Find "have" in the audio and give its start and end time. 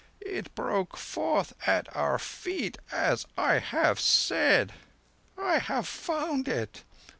3.59-3.99, 5.59-5.87